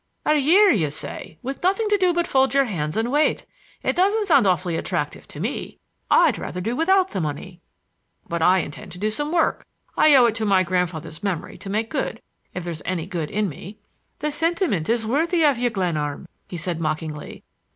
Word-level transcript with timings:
"A 0.25 0.35
year, 0.35 0.71
you 0.71 0.89
say, 0.89 1.37
with 1.43 1.61
nothing 1.61 1.87
to 1.89 1.95
do 1.97 2.11
but 2.11 2.25
fold 2.25 2.55
your 2.55 2.65
hands 2.65 2.97
and 2.97 3.11
wait. 3.11 3.45
It 3.83 3.95
doesn't 3.95 4.25
sound 4.25 4.47
awfully 4.47 4.75
attractive 4.75 5.27
to 5.27 5.39
me. 5.39 5.77
I'd 6.09 6.39
rather 6.39 6.59
do 6.59 6.75
without 6.75 7.09
the 7.11 7.21
money." 7.21 7.61
"But 8.27 8.41
I 8.41 8.61
intend 8.61 8.91
to 8.93 8.97
do 8.97 9.11
some 9.11 9.31
work. 9.31 9.63
I 9.95 10.15
owe 10.15 10.25
it 10.25 10.33
to 10.37 10.43
my 10.45 10.63
grandfather's 10.63 11.21
memory 11.21 11.59
to 11.59 11.69
make 11.69 11.91
good, 11.91 12.19
if 12.51 12.63
there's 12.63 12.81
any 12.83 13.05
good 13.05 13.29
in 13.29 13.47
me." 13.47 13.77
"The 14.17 14.31
sentiment 14.31 14.89
is 14.89 15.05
worthy 15.05 15.45
of 15.45 15.59
you, 15.59 15.69
Glenarm," 15.69 16.27
he 16.47 16.57
said 16.57 16.81
mockingly. 16.81 17.43